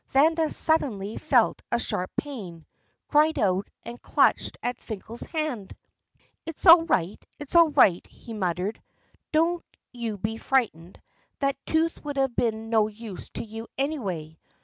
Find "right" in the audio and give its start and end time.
6.85-7.23, 7.69-8.03